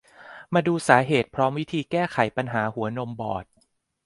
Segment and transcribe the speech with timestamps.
[0.53, 3.45] มาดูสาเหตุ พร้อมวิธีแก้ไขปัญหาหัวนมบอด